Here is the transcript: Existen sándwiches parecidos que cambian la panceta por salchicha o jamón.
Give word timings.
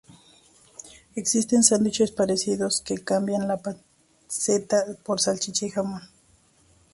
Existen 1.15 1.61
sándwiches 1.63 2.11
parecidos 2.11 2.81
que 2.81 3.03
cambian 3.03 3.47
la 3.47 3.57
panceta 3.61 4.83
por 5.05 5.21
salchicha 5.21 5.67
o 5.67 5.71
jamón. 5.75 6.01